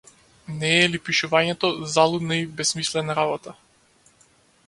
[0.61, 3.57] Не е ли пишувањето залудна и бесмислена работа?